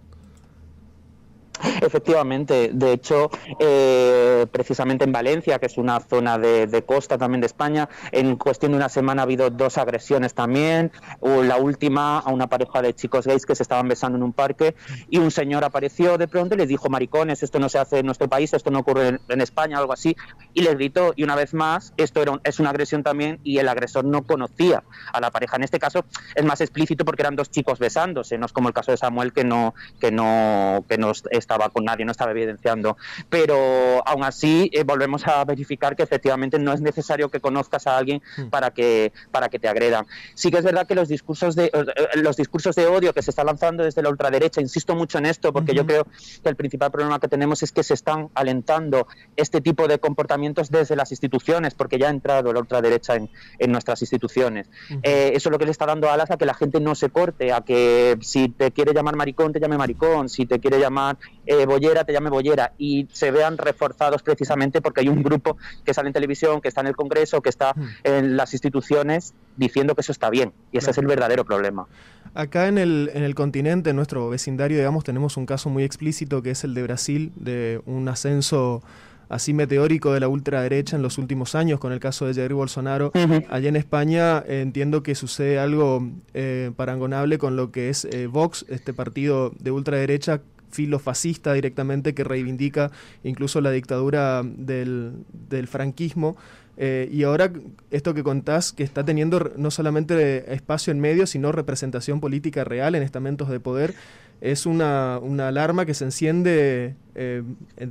Efectivamente, 1.81 2.71
de 2.73 2.93
hecho, 2.93 3.31
eh, 3.59 4.47
precisamente 4.51 5.05
en 5.05 5.13
Valencia, 5.13 5.59
que 5.59 5.67
es 5.67 5.79
una 5.79 6.01
zona 6.01 6.39
de, 6.39 6.85
costa 6.87 7.19
también 7.19 7.41
de 7.41 7.47
España, 7.47 7.89
en 8.13 8.37
cuestión 8.37 8.73
de 8.73 8.77
una 8.77 8.89
semana 8.89 9.23
ha 9.23 9.25
habido 9.25 9.51
dos 9.51 9.79
agresiones 9.79 10.35
también. 10.35 10.93
La 11.21 11.57
última 11.57 12.19
a 12.19 12.31
una 12.31 12.49
pareja 12.49 12.83
de 12.83 12.95
chicos 12.95 13.27
gays 13.27 13.47
que 13.47 13.55
se 13.55 13.63
estaban 13.63 13.89
besando 13.89 14.17
en 14.17 14.23
un 14.23 14.33
parque 14.33 14.75
y 15.11 15.19
un 15.19 15.31
señor 15.31 15.65
apareció 15.65 16.19
de 16.19 16.29
pronto 16.29 16.55
y 16.55 16.59
les 16.59 16.69
dijo, 16.69 16.89
maricones, 16.89 17.43
esto 17.43 17.59
no 17.59 17.69
se 17.69 17.79
hace 17.79 17.99
en 18.01 18.07
nuestro 18.07 18.29
país, 18.29 18.53
esto 18.53 18.71
no 18.71 18.81
ocurre 18.81 19.19
en, 19.29 19.41
España, 19.41 19.79
algo 19.79 19.93
así, 19.93 20.17
y 20.55 20.63
les 20.63 20.75
gritó. 20.75 21.13
Y 21.17 21.25
una 21.25 21.35
vez 21.35 21.55
más, 21.55 21.93
esto 21.97 22.23
era 22.23 22.41
es 22.45 22.61
una 22.61 22.71
agresión 22.71 23.03
también 23.03 23.41
y 23.43 23.59
el 23.59 23.69
agresor 23.69 24.05
no 24.05 24.23
conocía 24.23 24.83
a 25.13 25.21
la 25.21 25.31
pareja. 25.31 25.57
En 25.57 25.65
este 25.65 25.79
caso 25.79 26.05
es 26.35 26.45
más 26.45 26.61
explícito 26.61 27.05
porque 27.05 27.23
eran 27.23 27.37
dos 27.37 27.51
chicos 27.51 27.79
besándose, 27.79 28.39
no 28.39 28.47
es 28.47 28.53
como 28.53 28.69
el 28.69 28.75
caso 28.75 28.91
de 28.91 28.97
Samuel 28.97 29.33
que 29.33 29.45
no, 29.45 29.75
que 30.01 30.11
no, 30.11 30.85
que 30.89 30.99
no 30.99 31.13
estaba 31.47 31.71
con 31.71 31.85
nadie, 31.85 32.05
no 32.05 32.11
estaba 32.11 32.33
evidenciando. 32.33 32.97
Pero 33.31 34.07
aún 34.07 34.25
así 34.25 34.69
eh, 34.73 34.83
volvemos 34.83 35.27
a 35.27 35.45
verificar 35.45 35.95
que 35.95 36.03
efectivamente 36.03 36.59
no 36.59 36.73
es 36.73 36.81
necesario 36.81 37.31
que 37.31 37.41
conozcas 37.41 37.87
a 37.87 37.97
alguien 37.97 38.21
hmm. 38.37 38.49
para 38.49 38.71
que, 38.71 39.13
para 39.31 39.49
que 39.49 39.59
te 39.59 39.69
agredan. 39.69 40.07
Sí 40.35 40.51
que 40.51 40.59
es 40.59 40.65
verdad 40.65 40.87
que 40.87 40.95
los 40.95 41.09
discursos 41.09 41.55
de, 41.55 41.67
eh, 41.67 42.19
los 42.21 42.37
discursos 42.37 42.75
de 42.75 42.87
odio 42.87 43.13
que 43.13 43.23
se 43.23 43.31
están 43.31 43.47
lanzando 43.47 43.85
desde 43.85 44.03
la 44.03 44.11
ultraderecha, 44.11 44.61
insisto 44.61 44.95
mucho 44.95 45.19
en 45.19 45.27
esto 45.27 45.53
porque 45.53 45.75
yo 45.75 45.87
creo 45.87 46.05
que 46.43 46.49
el 46.49 46.57
principal 46.57 46.91
problema 46.91 47.21
que 47.21 47.29
tenemos 47.29 47.63
es 47.63 47.73
que 47.73 47.83
se 47.83 47.95
están 47.95 48.29
alentando 48.35 49.07
este 49.37 49.61
tipo 49.61 49.87
de 49.87 49.99
comportamientos 49.99 50.71
desde 50.71 50.97
las 50.97 51.13
instituciones, 51.13 51.75
porque 51.75 51.99
ya 51.99 52.09
ha 52.09 52.11
entrado 52.11 52.53
la 52.53 52.61
ultraderecha 52.61 53.15
en, 53.15 53.31
en 53.59 53.73
nuestras 53.73 54.03
instituciones. 54.03 54.69
Eh, 55.03 55.33
eso 55.35 55.49
es 55.49 55.53
lo 55.53 55.59
que 55.59 55.65
le 55.65 55.71
está 55.71 55.87
dando 55.87 56.11
alas 56.11 56.31
a 56.31 56.37
que 56.37 56.47
la 56.47 56.55
gente 56.55 56.81
no 56.81 56.95
se 56.95 57.11
corte, 57.11 57.53
a 57.53 57.61
que 57.61 58.19
si 58.21 58.49
te 58.49 58.73
quiere 58.73 58.93
llamar 58.93 59.17
maricón, 59.17 59.53
te 59.53 59.61
llame 59.61 59.79
maricón, 59.79 60.29
si 60.29 60.47
te 60.47 60.59
quiere 60.59 60.79
llamar 60.79 61.19
eh, 61.47 61.67
Bollera 61.67 62.05
te 62.05 62.13
llame 62.13 62.31
Bollera 62.31 62.73
y 62.79 63.09
se 63.13 63.31
vean 63.31 63.59
reforzados 63.59 64.23
precisamente 64.23 64.81
porque 64.81 65.01
hay 65.01 65.09
un 65.09 65.23
grupo 65.23 65.57
que 65.85 65.95
sale 65.95 66.09
en 66.09 66.13
televisión, 66.13 66.61
que 66.61 66.69
está 66.69 66.81
en 66.81 66.89
el 66.89 66.97
Congreso, 66.97 67.41
que 67.41 67.49
está 67.49 67.73
hmm. 67.75 67.89
en 68.05 68.37
las 68.37 68.53
instituciones 68.53 69.35
diciendo 69.57 69.95
que 69.95 70.03
eso 70.03 70.13
está 70.13 70.31
bien. 70.31 70.53
Y 70.73 70.79
ese 70.79 70.91
es 70.91 70.99
el 70.99 71.07
verdadero 71.07 71.45
problema. 71.45 71.87
Acá 72.35 72.69
en 72.69 72.77
el, 72.77 73.11
en 73.15 73.23
el 73.23 73.35
continente, 73.35 73.91
en 73.91 73.97
nuestro 73.97 74.29
vecindario, 74.29 74.77
digamos, 74.77 75.05
tenemos 75.05 75.37
un 75.37 75.47
caso 75.47 75.71
muy 75.71 75.85
explícito 75.85 76.43
que 76.43 76.51
es 76.51 76.65
el 76.65 76.75
de 76.75 76.83
Brasil, 76.83 77.33
de 77.37 77.81
un 77.87 78.09
ascenso 78.09 78.83
así 79.29 79.53
meteórico 79.53 80.13
de 80.13 80.21
la 80.21 80.29
ultraderecha 80.29 80.97
en 80.97 81.03
los 81.03 81.19
últimos 81.19 81.55
años, 81.55 81.81
con 81.81 81.93
el 81.93 82.01
caso 82.01 82.27
de 82.27 82.35
Jair 82.35 82.55
Bolsonaro. 82.55 83.13
Allá 83.49 83.69
en 83.69 83.77
España 83.77 84.45
eh, 84.47 84.61
entiendo 84.61 85.03
que 85.03 85.15
sucede 85.15 85.59
algo 85.59 86.07
eh, 86.35 86.71
parangonable 86.77 87.39
con 87.39 87.57
lo 87.57 87.73
que 87.73 87.89
es 87.89 88.05
eh, 88.05 88.27
Vox, 88.27 88.65
este 88.69 88.93
partido 88.93 89.53
de 89.59 89.71
ultraderecha 89.71 90.43
filo 90.77 90.99
fascista 90.99 91.53
directamente 91.53 92.15
que 92.15 92.23
reivindica 92.23 92.91
incluso 93.25 93.61
la 93.61 93.71
dictadura 93.71 94.43
del, 94.45 95.13
del 95.49 95.67
franquismo. 95.67 96.37
y 96.79 97.23
ahora 97.23 97.51
esto 97.91 98.13
que 98.13 98.23
contás, 98.23 98.73
que 98.73 98.85
está 98.85 99.03
teniendo 99.03 99.53
no 99.57 99.71
solamente 99.71 100.53
espacio 100.53 100.91
en 100.93 101.01
medios, 101.01 101.31
sino 101.31 101.51
representación 101.51 102.21
política 102.21 102.65
real 102.65 102.95
en 102.95 103.03
estamentos 103.03 103.49
de 103.49 103.61
poder, 103.61 103.95
es 104.41 104.67
una, 104.67 105.19
una 105.19 105.49
alarma 105.49 105.87
que 105.87 105.95
se 105.95 106.05
enciende 106.05 106.95
eh, 107.15 107.43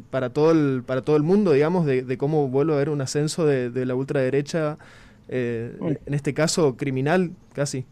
para, 0.09 0.29
todo 0.29 0.51
el, 0.51 0.83
para 0.85 1.01
todo 1.01 1.17
el 1.17 1.23
mundo, 1.23 1.51
digamos, 1.53 1.85
de, 1.85 2.17
cómo 2.17 2.47
vuelve 2.49 2.73
a 2.73 2.75
haber 2.75 2.89
un 2.89 3.01
ascenso 3.01 3.45
de, 3.45 3.69
de 3.69 3.85
la 3.85 3.95
ultraderecha, 3.95 4.77
eh, 5.27 5.75
en 6.05 6.13
este 6.13 6.33
caso 6.33 6.77
criminal 6.77 7.31
casi 7.53 7.85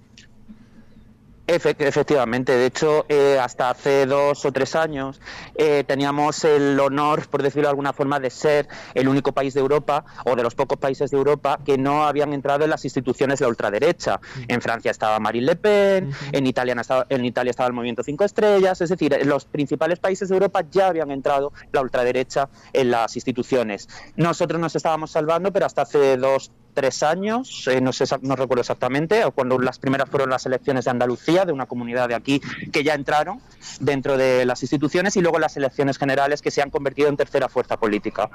efectivamente, 1.47 2.53
de 2.53 2.65
hecho, 2.65 3.05
eh, 3.09 3.37
hasta 3.41 3.69
hace 3.69 4.05
dos 4.05 4.45
o 4.45 4.51
tres 4.51 4.75
años 4.75 5.19
eh, 5.55 5.83
teníamos 5.85 6.43
el 6.43 6.79
honor, 6.79 7.27
por 7.27 7.43
decirlo 7.43 7.67
de 7.67 7.71
alguna 7.71 7.93
forma, 7.93 8.19
de 8.19 8.29
ser 8.29 8.67
el 8.93 9.07
único 9.07 9.31
país 9.33 9.53
de 9.53 9.59
Europa 9.59 10.05
o 10.25 10.35
de 10.35 10.43
los 10.43 10.55
pocos 10.55 10.77
países 10.77 11.11
de 11.11 11.17
Europa 11.17 11.59
que 11.65 11.77
no 11.77 12.05
habían 12.05 12.33
entrado 12.33 12.63
en 12.63 12.69
las 12.69 12.85
instituciones 12.85 13.39
de 13.39 13.45
la 13.45 13.49
ultraderecha. 13.49 14.19
En 14.47 14.61
Francia 14.61 14.91
estaba 14.91 15.19
Marine 15.19 15.45
Le 15.47 15.55
Pen, 15.55 16.11
en, 16.31 16.47
Italia 16.47 16.75
estaba, 16.79 17.05
en 17.09 17.25
Italia 17.25 17.51
estaba 17.51 17.67
el 17.67 17.73
Movimiento 17.73 18.03
Cinco 18.03 18.23
Estrellas, 18.23 18.79
es 18.81 18.89
decir, 18.89 19.13
en 19.13 19.27
los 19.27 19.45
principales 19.45 19.99
países 19.99 20.29
de 20.29 20.35
Europa 20.35 20.63
ya 20.71 20.87
habían 20.87 21.11
entrado 21.11 21.51
la 21.71 21.81
ultraderecha 21.81 22.49
en 22.71 22.91
las 22.91 23.15
instituciones. 23.15 23.89
Nosotros 24.15 24.59
nos 24.59 24.75
estábamos 24.75 25.11
salvando, 25.11 25.51
pero 25.51 25.65
hasta 25.65 25.83
hace 25.83 26.17
dos, 26.17 26.51
tres 26.73 27.03
años, 27.03 27.67
eh, 27.67 27.81
no, 27.81 27.93
sé, 27.93 28.05
no 28.21 28.35
recuerdo 28.35 28.61
exactamente, 28.61 29.23
cuando 29.33 29.59
las 29.59 29.79
primeras 29.79 30.09
fueron 30.09 30.29
las 30.29 30.45
elecciones 30.45 30.85
de 30.85 30.91
Andalucía, 30.91 31.45
de 31.45 31.51
una 31.51 31.65
comunidad 31.65 32.09
de 32.09 32.15
aquí 32.15 32.41
que 32.71 32.83
ya 32.83 32.93
entraron 32.93 33.39
dentro 33.79 34.17
de 34.17 34.45
las 34.45 34.61
instituciones, 34.61 35.15
y 35.15 35.21
luego 35.21 35.39
las 35.39 35.55
elecciones 35.57 35.97
generales 35.97 36.41
que 36.41 36.51
se 36.51 36.61
han 36.61 36.69
convertido 36.69 37.09
en 37.09 37.17
tercera 37.17 37.49
fuerza 37.49 37.77
política. 37.77 38.29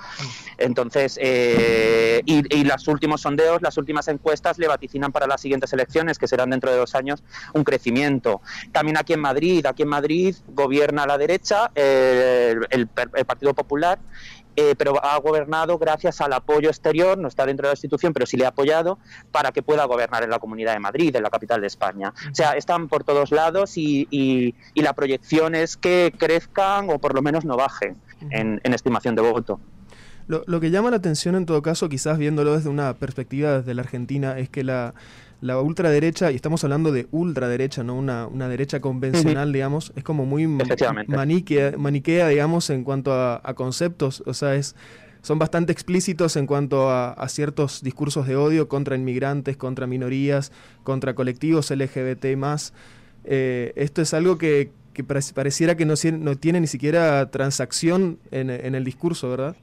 Entonces, 0.56 1.18
eh, 1.20 2.22
y, 2.24 2.56
y, 2.56 2.64
los 2.64 2.88
últimos 2.88 3.22
sondeos, 3.22 3.62
las 3.62 3.76
últimas 3.78 4.08
encuestas 4.08 4.58
le 4.58 4.68
vaticinan 4.68 5.12
para 5.12 5.26
las 5.26 5.40
siguientes 5.40 5.72
elecciones, 5.72 6.18
que 6.18 6.28
serán 6.28 6.50
dentro 6.50 6.70
de 6.70 6.76
dos 6.76 6.94
años, 6.94 7.22
un 7.54 7.64
crecimiento. 7.64 8.40
También 8.72 8.96
aquí 8.96 9.12
en 9.12 9.20
Madrid, 9.20 9.64
aquí 9.66 9.82
en 9.82 9.88
Madrid 9.88 10.36
gobierna 10.48 11.06
la 11.06 11.18
derecha, 11.18 11.70
eh, 11.74 12.54
el 12.70 12.86
Partido 13.26 13.54
Popular, 13.54 13.98
eh, 14.60 14.74
pero 14.76 15.00
ha 15.04 15.16
gobernado 15.20 15.78
gracias 15.78 16.20
al 16.20 16.32
apoyo 16.32 16.68
exterior, 16.68 17.16
no 17.16 17.28
está 17.28 17.46
dentro 17.46 17.68
de 17.68 17.68
la 17.68 17.74
institución, 17.74 18.12
pero 18.12 18.26
sí 18.26 18.36
le 18.36 18.44
ha 18.44 18.48
apoyado 18.48 18.98
para 19.30 19.52
que 19.52 19.62
pueda 19.62 19.84
gobernar 19.84 20.24
en 20.24 20.30
la 20.30 20.40
Comunidad 20.40 20.72
de 20.72 20.80
Madrid, 20.80 21.14
en 21.14 21.22
la 21.22 21.30
capital 21.30 21.60
de 21.60 21.68
España. 21.68 22.12
O 22.28 22.34
sea, 22.34 22.54
están 22.54 22.88
por 22.88 23.04
todos 23.04 23.30
lados 23.30 23.74
y, 23.76 24.56
la 24.74 24.94
proyección 24.94 25.54
es 25.54 25.76
que 25.76 26.12
crezcan 26.16 26.90
o 26.90 26.98
por 26.98 27.14
lo 27.14 27.22
menos 27.22 27.44
no 27.44 27.56
bajen 27.56 27.96
en, 28.30 28.60
estimación 28.74 29.14
de 29.14 29.22
voto. 29.22 29.60
Lo, 30.26 30.42
lo, 30.46 30.58
que 30.58 30.72
llama 30.72 30.90
la 30.90 30.96
atención 30.96 31.36
en 31.36 31.46
todo 31.46 31.62
caso, 31.62 31.88
quizás 31.88 32.18
viéndolo 32.18 32.56
desde 32.56 32.68
una 32.68 32.94
perspectiva 32.94 33.58
desde 33.58 33.74
la 33.74 33.82
Argentina, 33.82 34.38
es 34.38 34.48
que 34.48 34.64
la, 34.64 34.94
la 35.40 35.60
ultraderecha, 35.60 36.32
y 36.32 36.34
estamos 36.34 36.64
hablando 36.64 36.90
de 36.90 37.06
ultraderecha, 37.12 37.84
no 37.84 37.94
una, 37.94 38.26
una 38.26 38.48
derecha 38.48 38.80
convencional, 38.80 39.52
digamos, 39.52 39.92
es 39.94 40.02
como 40.02 40.26
muy 40.26 40.46
maniquea, 40.46 41.74
maniquea, 41.76 42.28
digamos, 42.28 42.70
en 42.70 42.82
cuanto 42.82 43.12
a, 43.12 43.54
conceptos, 43.54 44.22
o 44.26 44.34
sea, 44.34 44.54
es 44.54 44.74
son 45.20 45.38
bastante 45.38 45.72
explícitos 45.72 46.36
en 46.36 46.46
cuanto 46.46 46.90
a, 46.90 47.28
ciertos 47.28 47.82
discursos 47.82 48.26
de 48.26 48.36
odio 48.36 48.68
contra 48.68 48.96
inmigrantes, 48.96 49.56
contra 49.56 49.86
minorías, 49.86 50.52
contra 50.84 51.14
colectivos 51.14 51.70
LGBT 51.70 52.36
más. 52.36 52.72
Eh, 53.24 53.72
esto 53.76 54.00
es 54.00 54.14
algo 54.14 54.38
que, 54.38 54.70
pareciera 55.34 55.76
que 55.76 55.84
no, 55.84 55.94
no, 56.18 56.36
tiene 56.36 56.60
ni 56.60 56.66
siquiera 56.66 57.30
transacción 57.30 58.18
en, 58.30 58.48
en 58.48 58.74
el 58.74 58.84
discurso, 58.84 59.28
¿verdad? 59.28 59.56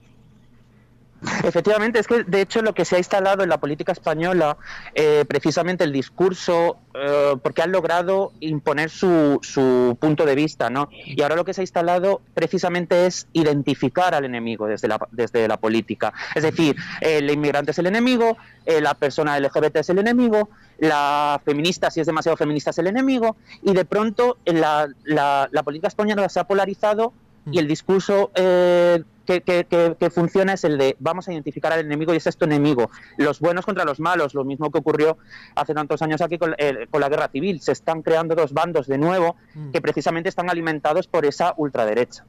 Efectivamente, 1.44 2.00
es 2.00 2.08
que 2.08 2.24
de 2.24 2.42
hecho 2.42 2.62
lo 2.62 2.74
que 2.74 2.86
se 2.86 2.96
ha 2.96 2.98
instalado 2.98 3.44
en 3.44 3.50
la 3.50 3.60
política 3.60 3.92
española, 3.92 4.58
eh, 4.94 5.26
precisamente 5.28 5.84
el 5.84 5.92
discurso, 5.92 6.78
eh, 6.94 7.36
porque 7.42 7.62
han 7.62 7.72
logrado 7.72 8.34
imponer 8.42 8.90
su, 8.90 9.40
su, 9.42 9.98
punto 10.00 10.26
de 10.26 10.36
vista, 10.36 10.70
¿no? 10.70 10.90
Y 11.06 11.22
ahora 11.22 11.36
lo 11.36 11.46
que 11.46 11.54
se 11.54 11.62
ha 11.62 11.64
instalado 11.64 12.22
precisamente 12.34 13.06
es 13.06 13.28
identificar 13.34 14.14
al 14.14 14.26
enemigo 14.26 14.68
desde 14.68 14.88
la, 14.88 15.00
desde 15.12 15.48
la 15.48 15.58
política. 15.58 16.14
Es 16.36 16.44
decir, 16.44 16.76
el 17.02 17.30
inmigrante 17.30 17.72
es 17.72 17.80
el 17.80 17.88
enemigo, 17.88 18.38
eh, 18.66 18.82
la 18.82 18.94
persona 18.94 19.40
LGBT 19.40 19.78
es 19.78 19.90
el 19.90 20.00
enemigo, 20.00 20.50
la 20.80 21.42
feminista, 21.44 21.90
si 21.90 22.02
es 22.02 22.08
demasiado 22.08 22.38
feminista, 22.38 22.70
es 22.70 22.80
el 22.80 22.88
enemigo, 22.88 23.38
y 23.64 23.74
de 23.74 23.86
pronto 23.86 24.38
la, 24.46 24.88
la, 25.04 25.50
la 25.52 25.64
política 25.64 25.88
española 25.88 26.30
se 26.30 26.40
ha 26.40 26.44
polarizado 26.44 27.14
y 27.52 27.60
el 27.60 27.68
discurso 27.68 28.32
eh, 28.36 29.04
que, 29.25 29.41
que, 29.41 30.10
funciona 30.10 30.53
es 30.53 30.63
el 30.63 30.77
de 30.77 30.96
vamos 31.00 31.27
a 31.27 31.34
identificar 31.34 31.74
al 31.74 31.82
enemigo 31.82 32.13
y 32.13 32.17
es 32.17 32.27
esto 32.27 32.46
enemigo. 32.46 32.89
Los 33.17 33.39
buenos 33.39 33.65
contra 33.65 33.84
los 33.84 34.00
malos, 34.00 34.34
lo 34.34 34.46
mismo 34.46 34.72
que 34.72 34.79
ocurrió 34.79 35.17
hace 35.55 35.74
tantos 35.74 36.01
años 36.01 36.22
aquí 36.22 36.38
con, 36.38 36.55
eh, 36.58 36.88
la 36.91 37.10
guerra 37.10 37.27
civil. 37.29 37.62
Se 37.62 37.72
están 37.72 38.01
creando 38.01 38.36
dos 38.36 38.53
bandos 38.53 38.88
de 38.88 38.98
nuevo 38.98 39.36
mm. 39.53 39.72
que 39.72 39.82
precisamente 39.82 40.29
están 40.29 40.50
alimentados 40.50 41.08
por 41.08 41.25
esa 41.25 41.53
ultraderecha. 41.58 42.25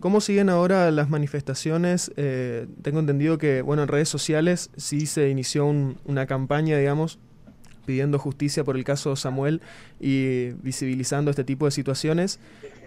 ¿Cómo 0.00 0.20
siguen 0.20 0.48
ahora 0.48 0.90
las 0.90 1.08
manifestaciones? 1.08 2.12
Eh, 2.16 2.66
tengo 2.82 2.98
entendido 2.98 3.38
que, 3.38 3.62
bueno, 3.62 3.82
en 3.82 3.88
redes 3.88 4.08
sociales 4.08 4.70
sí 4.76 5.06
se 5.06 5.28
inició 5.28 5.66
una 5.66 6.26
campaña, 6.26 6.76
digamos, 6.76 7.20
pidiendo 7.84 8.18
justicia 8.18 8.64
por 8.64 8.76
el 8.76 8.84
caso 8.84 9.16
Samuel 9.16 9.60
y 10.00 10.50
visibilizando 10.62 11.30
este 11.30 11.44
tipo 11.44 11.64
de 11.64 11.70
situaciones. 11.70 12.40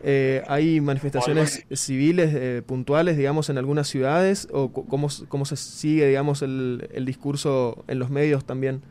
Eh, 0.04 0.44
¿Hay 0.48 0.82
manifestaciones 0.82 1.66
civiles 1.72 2.32
eh, 2.34 2.62
puntuales, 2.66 3.18
digamos, 3.18 3.50
en 3.50 3.58
algunas 3.58 3.88
ciudades? 3.88 4.48
¿O 4.52 4.72
cómo, 4.72 5.08
cómo 5.28 5.46
se 5.46 5.56
sigue, 5.56 6.08
digamos, 6.08 6.42
el, 6.42 6.90
el 6.94 7.06
discurso 7.06 7.84
en 7.88 8.00
los 8.00 8.10
medios 8.10 8.46
también? 8.46 8.82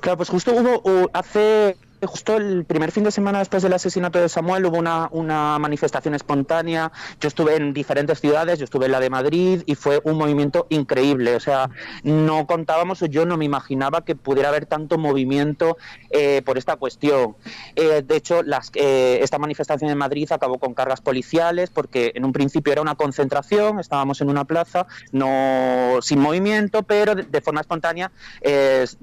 Claro, 0.00 0.16
pues 0.16 0.28
justo 0.28 0.52
hubo 0.54 1.10
hace 1.12 1.76
Justo 2.06 2.36
el 2.36 2.64
primer 2.64 2.92
fin 2.92 3.02
de 3.02 3.10
semana 3.10 3.40
después 3.40 3.62
del 3.62 3.72
asesinato 3.72 4.20
de 4.20 4.28
Samuel 4.28 4.66
hubo 4.66 4.78
una, 4.78 5.08
una, 5.10 5.58
manifestación 5.58 6.14
espontánea. 6.14 6.92
Yo 7.20 7.26
estuve 7.26 7.56
en 7.56 7.72
diferentes 7.72 8.20
ciudades, 8.20 8.58
yo 8.58 8.64
estuve 8.64 8.86
en 8.86 8.92
la 8.92 9.00
de 9.00 9.10
Madrid 9.10 9.62
y 9.66 9.74
fue 9.74 10.00
un 10.04 10.16
movimiento 10.16 10.66
increíble. 10.70 11.34
O 11.34 11.40
sea, 11.40 11.70
no 12.04 12.46
contábamos, 12.46 13.00
yo 13.00 13.26
no 13.26 13.36
me 13.36 13.44
imaginaba 13.44 14.04
que 14.04 14.14
pudiera 14.14 14.50
haber 14.50 14.66
tanto 14.66 14.96
movimiento 14.96 15.76
eh, 16.10 16.42
por 16.44 16.56
esta 16.56 16.76
cuestión. 16.76 17.36
Eh, 17.74 18.02
de 18.06 18.16
hecho, 18.16 18.42
eh, 18.74 19.18
esta 19.20 19.38
manifestación 19.38 19.90
en 19.90 19.98
Madrid 19.98 20.30
acabó 20.30 20.58
con 20.58 20.74
cargas 20.74 21.00
policiales 21.00 21.70
porque 21.70 22.12
en 22.14 22.24
un 22.24 22.32
principio 22.32 22.72
era 22.72 22.82
una 22.82 22.94
concentración, 22.94 23.80
estábamos 23.80 24.20
en 24.20 24.30
una 24.30 24.44
plaza, 24.44 24.86
no 25.10 25.98
sin 26.00 26.20
movimiento, 26.20 26.84
pero 26.84 27.14
de, 27.14 27.40
forma 27.40 27.60
espontánea 27.60 28.12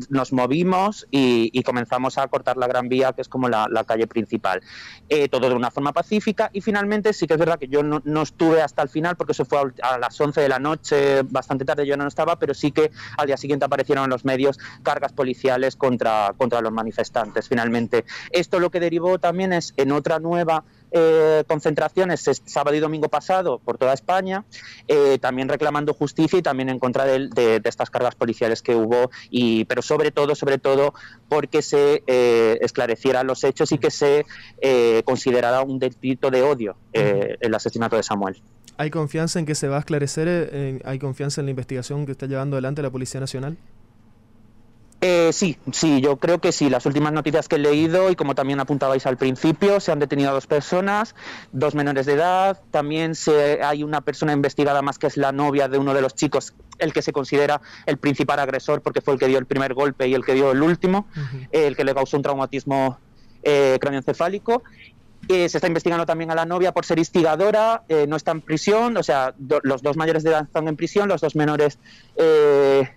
nos 0.09 0.31
movimos 0.31 1.07
y, 1.11 1.49
y 1.53 1.63
comenzamos 1.63 2.17
a 2.17 2.27
cortar 2.27 2.57
la 2.57 2.67
gran 2.67 2.84
Vía, 2.89 3.13
que 3.13 3.21
es 3.21 3.29
como 3.29 3.49
la, 3.49 3.67
calle 3.85 4.07
principal. 4.07 4.61
Eh, 5.09 5.29
todo 5.29 5.49
de 5.49 5.55
una 5.55 5.69
forma 5.69 5.93
pacífica 5.93 6.49
y 6.53 6.61
finalmente 6.61 7.13
sí 7.13 7.27
que 7.27 7.33
es 7.33 7.39
verdad 7.39 7.59
que 7.59 7.67
yo 7.67 7.83
no, 7.83 8.21
estuve 8.21 8.61
hasta 8.61 8.81
el 8.81 8.89
final 8.89 9.15
porque 9.15 9.33
eso 9.33 9.45
fue 9.45 9.59
a, 9.81 9.97
las 9.99 10.19
11 10.19 10.41
de 10.41 10.49
la 10.49 10.59
noche, 10.59 11.21
bastante 11.23 11.65
tarde 11.65 11.85
yo 11.85 11.97
no 11.97 12.07
estaba, 12.07 12.39
pero 12.39 12.53
sí 12.53 12.71
que 12.71 12.91
al 13.17 13.27
día 13.27 13.37
siguiente 13.37 13.65
aparecieron 13.65 14.05
en 14.05 14.09
los 14.09 14.25
medios 14.25 14.57
cargas 14.81 15.13
policiales 15.13 15.75
contra, 15.75 16.33
contra 16.37 16.61
los 16.61 16.71
manifestantes 16.71 17.47
finalmente. 17.47 18.05
Esto 18.31 18.59
lo 18.59 18.71
que 18.71 18.79
derivó 18.79 19.19
también 19.19 19.53
es 19.53 19.73
en 19.77 19.91
otra 19.91 20.19
nueva 20.19 20.63
eh, 20.91 21.43
concentraciones 21.47 22.29
sábado 22.45 22.75
y 22.75 22.79
domingo 22.79 23.09
pasado 23.09 23.59
por 23.59 23.77
toda 23.77 23.93
España, 23.93 24.45
eh, 24.87 25.17
también 25.19 25.49
reclamando 25.49 25.93
justicia 25.93 26.39
y 26.39 26.41
también 26.41 26.69
en 26.69 26.79
contra 26.79 27.05
de, 27.05 27.61
estas 27.63 27.89
cargas 27.89 28.15
policiales 28.15 28.61
que 28.61 28.75
hubo, 28.75 29.11
y, 29.29 29.65
pero 29.65 29.81
sobre 29.81 30.11
todo, 30.11 30.35
sobre 30.35 30.57
todo, 30.57 30.93
porque 31.27 31.61
se 31.61 32.03
eh, 32.07 32.57
esclarecieran 32.61 33.27
los 33.27 33.43
hechos 33.43 33.71
y 33.71 33.77
que 33.77 33.91
se 33.91 34.25
considerara 35.03 35.61
un 35.61 35.79
delito 35.79 36.31
de 36.31 36.41
odio 36.41 36.75
el 36.93 37.53
asesinato 37.53 37.95
de 37.95 38.03
Samuel. 38.03 38.41
¿Hay 38.77 38.89
confianza 38.89 39.39
en 39.39 39.45
que 39.45 39.55
se 39.55 39.67
va 39.67 39.77
a 39.77 39.79
esclarecer? 39.79 40.81
¿Hay 40.85 40.99
confianza 40.99 41.41
en 41.41 41.47
la 41.47 41.51
investigación 41.51 42.05
que 42.05 42.11
está 42.11 42.25
llevando 42.25 42.55
adelante 42.55 42.81
la 42.81 42.89
Policía 42.89 43.19
Nacional? 43.19 43.57
Eh, 45.07 45.33
sí, 45.33 45.55
sí, 45.71 46.01
yo 46.01 46.17
creo 46.17 46.41
que 46.41 46.51
sí. 46.51 46.67
Las 46.67 46.87
últimas 46.87 47.13
noticias 47.13 47.47
que 47.47 47.57
he 47.57 47.59
leído 47.59 48.09
y 48.09 48.15
como 48.15 48.33
también 48.33 48.59
apuntabais 48.59 49.05
al 49.05 49.17
principio, 49.17 49.79
se 49.79 49.91
han 49.91 49.99
detenido 49.99 50.31
a 50.31 50.33
dos 50.33 50.47
personas, 50.47 51.13
dos 51.51 51.75
menores 51.75 52.07
de 52.07 52.13
edad. 52.13 52.59
También 52.71 53.13
se, 53.13 53.61
hay 53.61 53.83
una 53.83 54.01
persona 54.01 54.33
investigada 54.33 54.81
más 54.81 54.97
que 54.97 55.05
es 55.05 55.15
la 55.15 55.31
novia 55.31 55.67
de 55.67 55.77
uno 55.77 55.93
de 55.93 56.01
los 56.01 56.15
chicos, 56.15 56.55
el 56.79 56.91
que 56.91 57.03
se 57.03 57.13
considera 57.13 57.61
el 57.85 57.97
principal 57.97 58.39
agresor 58.39 58.81
porque 58.81 58.99
fue 58.99 59.13
el 59.13 59.19
que 59.19 59.27
dio 59.27 59.37
el 59.37 59.45
primer 59.45 59.75
golpe 59.75 60.07
y 60.07 60.15
el 60.15 60.25
que 60.25 60.33
dio 60.33 60.49
el 60.49 60.63
último, 60.63 61.05
el 61.51 61.75
que 61.75 61.83
le 61.83 61.93
causó 61.93 62.17
un 62.17 62.23
traumatismo 62.23 62.97
eh, 63.43 63.77
cráneoencefálico. 63.79 64.63
Eh, 65.27 65.49
se 65.49 65.57
está 65.57 65.67
investigando 65.67 66.07
también 66.07 66.31
a 66.31 66.35
la 66.35 66.45
novia 66.45 66.71
por 66.71 66.85
ser 66.85 66.97
instigadora, 66.97 67.83
eh, 67.89 68.05
no 68.07 68.15
está 68.15 68.31
en 68.31 68.41
prisión, 68.41 68.95
o 68.97 69.01
sea, 69.01 69.33
los 69.63 69.81
dos 69.81 69.97
mayores 69.97 70.23
de 70.23 70.29
edad 70.29 70.43
están 70.43 70.67
en 70.67 70.75
prisión, 70.75 71.09
los 71.09 71.21
dos 71.21 71.35
menores 71.35 71.79
eh, 72.15 72.89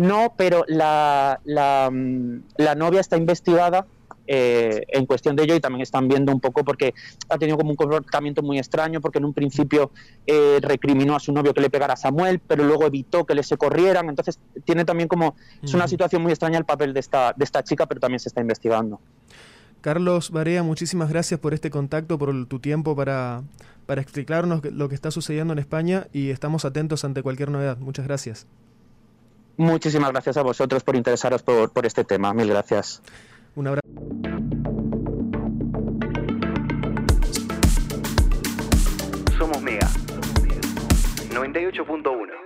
no, 0.00 0.32
pero 0.34 0.64
la, 0.66 1.40
la, 1.44 1.90
mm, 1.92 2.42
la, 2.56 2.74
novia 2.74 3.00
está 3.00 3.18
investigada 3.18 3.86
eh, 4.26 4.84
en 4.88 5.04
cuestión 5.04 5.36
de 5.36 5.42
ello 5.42 5.54
y 5.54 5.60
también 5.60 5.82
están 5.82 6.08
viendo 6.08 6.32
un 6.32 6.40
poco 6.40 6.64
porque 6.64 6.94
ha 7.28 7.36
tenido 7.36 7.58
como 7.58 7.72
un 7.72 7.76
comportamiento 7.76 8.40
muy 8.40 8.58
extraño 8.58 9.02
porque 9.02 9.18
en 9.18 9.26
un 9.26 9.34
principio 9.34 9.90
eh, 10.26 10.58
recriminó 10.62 11.16
a 11.16 11.20
su 11.20 11.34
novio 11.34 11.52
que 11.52 11.60
le 11.60 11.68
pegara 11.68 11.92
a 11.92 11.96
Samuel, 11.98 12.38
pero 12.38 12.64
luego 12.64 12.86
evitó 12.86 13.26
que 13.26 13.34
le 13.34 13.42
se 13.42 13.58
corrieran, 13.58 14.08
entonces 14.08 14.40
tiene 14.64 14.86
también 14.86 15.06
como, 15.06 15.36
es 15.62 15.74
una 15.74 15.86
situación 15.86 16.22
muy 16.22 16.32
extraña 16.32 16.56
el 16.56 16.64
papel 16.64 16.94
de 16.94 17.00
esta, 17.00 17.34
de 17.36 17.44
esta 17.44 17.62
chica, 17.62 17.84
pero 17.84 18.00
también 18.00 18.20
se 18.20 18.30
está 18.30 18.40
investigando. 18.40 19.00
Carlos 19.82 20.30
Barea, 20.30 20.62
muchísimas 20.62 21.10
gracias 21.10 21.38
por 21.38 21.52
este 21.52 21.68
contacto, 21.68 22.16
por 22.16 22.46
tu 22.46 22.58
tiempo 22.58 22.96
para, 22.96 23.42
para 23.84 24.00
explicarnos 24.00 24.64
lo 24.64 24.88
que 24.88 24.94
está 24.94 25.10
sucediendo 25.10 25.52
en 25.52 25.58
España 25.58 26.06
y 26.14 26.30
estamos 26.30 26.64
atentos 26.64 27.04
ante 27.04 27.22
cualquier 27.22 27.50
novedad. 27.50 27.76
Muchas 27.76 28.06
gracias. 28.06 28.46
Muchísimas 29.56 30.10
gracias 30.10 30.36
a 30.36 30.42
vosotros 30.42 30.82
por 30.82 30.96
interesaros 30.96 31.42
por, 31.42 31.72
por 31.72 31.86
este 31.86 32.04
tema. 32.04 32.32
Mil 32.32 32.48
gracias. 32.48 33.02
Un 33.56 33.66
abrazo. 33.68 33.88
Somos 39.38 39.62
Mega 39.62 39.88
98.1 41.30 42.40